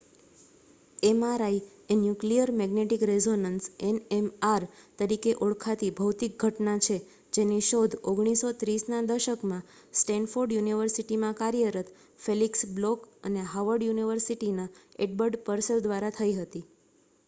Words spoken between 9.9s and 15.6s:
Stanford યુનિવર્સિટીમાં કાર્યરત Felix Bloch અને હાર્વર્ડ યુનિવર્સિટીના એડ્બર્ડ